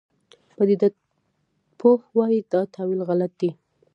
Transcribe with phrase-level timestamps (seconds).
[0.55, 0.87] پدیده
[1.79, 3.49] پوه وایي دا تاویل غلط دی.